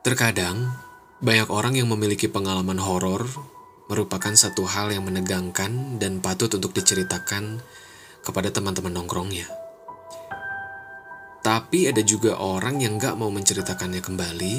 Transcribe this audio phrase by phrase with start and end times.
[0.00, 0.80] Terkadang,
[1.20, 3.28] banyak orang yang memiliki pengalaman horor
[3.84, 7.60] merupakan satu hal yang menegangkan dan patut untuk diceritakan
[8.24, 9.44] kepada teman-teman nongkrongnya.
[11.44, 14.54] Tapi ada juga orang yang gak mau menceritakannya kembali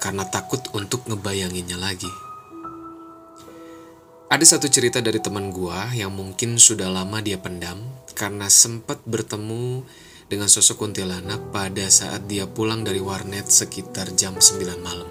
[0.00, 2.12] karena takut untuk ngebayanginnya lagi.
[4.32, 7.84] Ada satu cerita dari teman gua yang mungkin sudah lama dia pendam
[8.16, 9.84] karena sempat bertemu
[10.26, 15.06] dengan sosok kuntilanak pada saat dia pulang dari warnet sekitar jam 9 malam.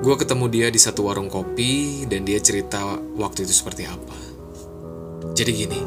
[0.00, 4.16] Gue ketemu dia di satu warung kopi dan dia cerita waktu itu seperti apa.
[5.32, 5.80] Jadi gini,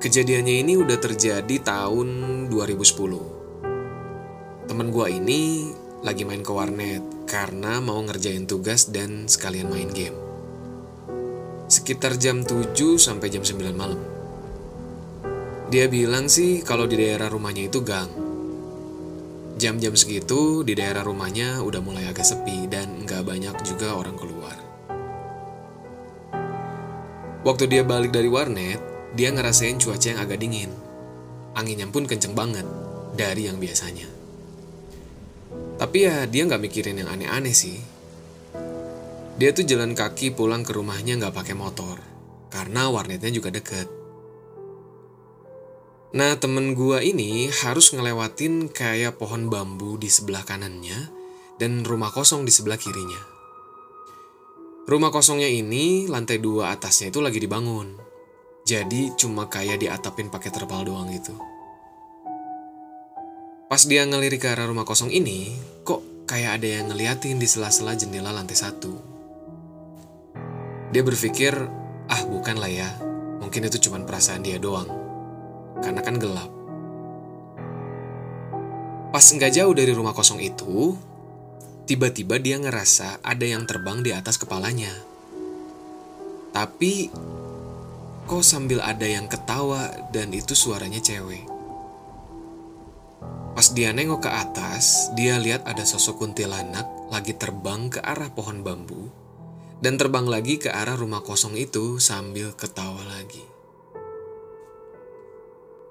[0.00, 2.08] kejadiannya ini udah terjadi tahun
[2.52, 4.68] 2010.
[4.68, 5.72] Temen gue ini
[6.04, 10.16] lagi main ke warnet karena mau ngerjain tugas dan sekalian main game.
[11.68, 14.15] Sekitar jam 7 sampai jam 9 malam.
[15.66, 18.06] Dia bilang sih kalau di daerah rumahnya itu gang.
[19.58, 24.54] Jam-jam segitu di daerah rumahnya udah mulai agak sepi dan nggak banyak juga orang keluar.
[27.42, 28.78] Waktu dia balik dari warnet,
[29.18, 30.70] dia ngerasain cuaca yang agak dingin.
[31.58, 32.66] Anginnya pun kenceng banget
[33.18, 34.06] dari yang biasanya.
[35.82, 37.82] Tapi ya dia nggak mikirin yang aneh-aneh sih.
[39.34, 41.98] Dia tuh jalan kaki pulang ke rumahnya nggak pakai motor,
[42.54, 44.05] karena warnetnya juga deket.
[46.14, 51.10] Nah temen gua ini harus ngelewatin kayak pohon bambu di sebelah kanannya
[51.58, 53.18] dan rumah kosong di sebelah kirinya.
[54.86, 57.98] Rumah kosongnya ini lantai dua atasnya itu lagi dibangun.
[58.62, 61.34] Jadi cuma kayak diatapin pakai terpal doang gitu.
[63.66, 67.98] Pas dia ngelirik ke arah rumah kosong ini, kok kayak ada yang ngeliatin di sela-sela
[67.98, 68.94] jendela lantai satu.
[70.94, 71.50] Dia berpikir,
[72.06, 72.90] ah bukan lah ya,
[73.42, 75.05] mungkin itu cuma perasaan dia doang
[75.80, 76.50] karena kan gelap.
[79.16, 80.92] Pas nggak jauh dari rumah kosong itu,
[81.88, 84.92] tiba-tiba dia ngerasa ada yang terbang di atas kepalanya.
[86.52, 87.08] Tapi
[88.26, 91.48] kok sambil ada yang ketawa dan itu suaranya cewek.
[93.56, 98.60] Pas dia nengok ke atas, dia lihat ada sosok kuntilanak lagi terbang ke arah pohon
[98.60, 99.08] bambu
[99.80, 103.55] dan terbang lagi ke arah rumah kosong itu sambil ketawa lagi.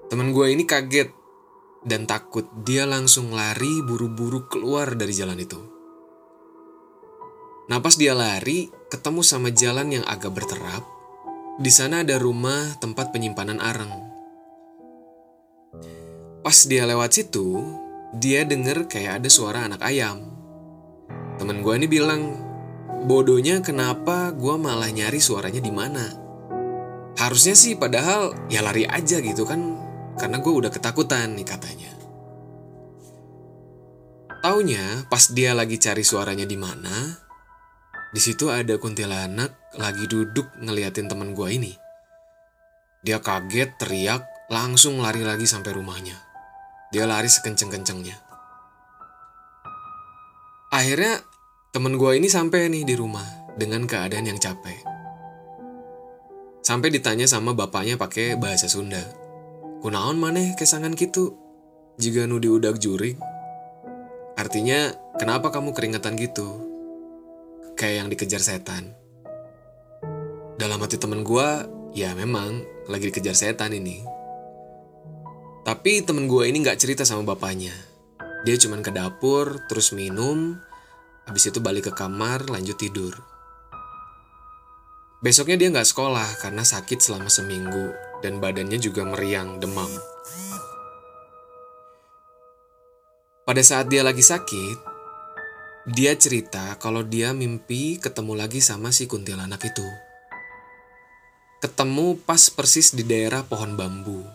[0.06, 1.10] Temen gue ini kaget
[1.82, 2.46] dan takut.
[2.62, 5.58] Dia langsung lari buru-buru keluar dari jalan itu.
[7.66, 10.86] Nah pas dia lari, ketemu sama jalan yang agak berterap.
[11.58, 13.90] Di sana ada rumah tempat penyimpanan areng.
[16.46, 17.66] Pas dia lewat situ,
[18.14, 20.22] dia denger kayak ada suara anak ayam.
[21.42, 22.22] Temen gue ini bilang,
[23.10, 26.06] bodohnya kenapa gue malah nyari suaranya di mana?
[27.18, 29.75] Harusnya sih padahal ya lari aja gitu kan
[30.16, 31.92] karena gue udah ketakutan nih katanya.
[34.46, 36.94] Taunya pas dia lagi cari suaranya di mana,
[38.14, 41.72] di situ ada kuntilanak lagi duduk ngeliatin teman gue ini.
[43.02, 46.16] Dia kaget, teriak, langsung lari lagi sampai rumahnya.
[46.94, 48.16] Dia lari sekenceng-kencengnya.
[50.70, 51.20] Akhirnya
[51.74, 53.26] temen gue ini sampai nih di rumah
[53.58, 54.80] dengan keadaan yang capek.
[56.62, 59.25] Sampai ditanya sama bapaknya pakai bahasa Sunda.
[59.86, 61.38] Kunaon maneh kesangan gitu?
[61.94, 63.14] Jika nu diudak jurig.
[64.34, 66.58] Artinya, kenapa kamu keringetan gitu?
[67.78, 68.98] Kayak yang dikejar setan.
[70.58, 71.48] Dalam hati temen gue,
[71.94, 74.02] ya memang lagi dikejar setan ini.
[75.62, 77.70] Tapi temen gue ini gak cerita sama bapaknya.
[78.42, 80.58] Dia cuman ke dapur, terus minum,
[81.30, 83.14] habis itu balik ke kamar, lanjut tidur.
[85.22, 89.88] Besoknya dia gak sekolah karena sakit selama seminggu dan badannya juga meriang, demam.
[93.46, 94.96] Pada saat dia lagi sakit,
[95.86, 99.86] dia cerita kalau dia mimpi ketemu lagi sama si kuntilanak itu.
[101.62, 104.26] Ketemu pas persis di daerah pohon bambu.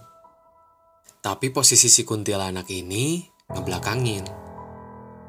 [1.20, 3.20] Tapi posisi si kuntilanak ini
[3.52, 4.24] ngebelakangin.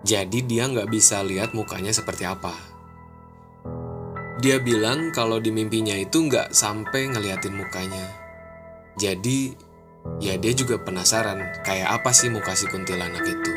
[0.07, 2.55] Jadi dia nggak bisa lihat mukanya seperti apa.
[4.39, 8.22] Dia bilang kalau di mimpinya itu nggak sampai ngeliatin mukanya.
[9.01, 9.53] Jadi
[10.19, 13.53] ya dia juga penasaran kayak apa sih muka si kuntilanak itu.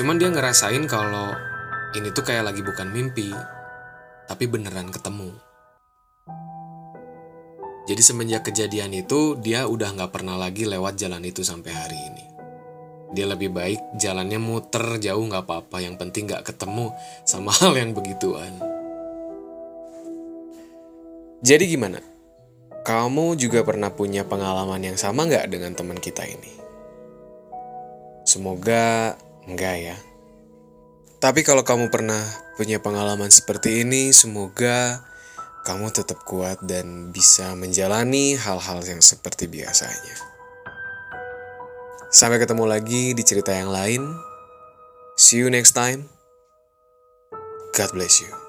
[0.00, 1.36] Cuman dia ngerasain kalau
[1.92, 3.28] ini tuh kayak lagi bukan mimpi,
[4.24, 5.36] tapi beneran ketemu.
[7.82, 12.24] Jadi semenjak kejadian itu, dia udah nggak pernah lagi lewat jalan itu sampai hari ini.
[13.12, 16.94] Dia lebih baik jalannya muter jauh nggak apa-apa, yang penting nggak ketemu
[17.28, 18.56] sama hal yang begituan.
[21.42, 22.11] Jadi gimana?
[22.82, 26.50] Kamu juga pernah punya pengalaman yang sama nggak dengan teman kita ini?
[28.26, 29.14] Semoga
[29.46, 29.96] enggak ya.
[31.22, 32.18] Tapi kalau kamu pernah
[32.58, 35.06] punya pengalaman seperti ini, semoga
[35.62, 40.16] kamu tetap kuat dan bisa menjalani hal-hal yang seperti biasanya.
[42.10, 44.02] Sampai ketemu lagi di cerita yang lain.
[45.14, 46.10] See you next time.
[47.78, 48.41] God bless you.